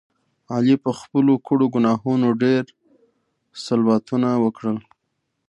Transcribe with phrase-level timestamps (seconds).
[0.53, 2.63] علي په خپلو کړو ګناهونو ډېر
[3.65, 4.77] صلواتونه وکړل.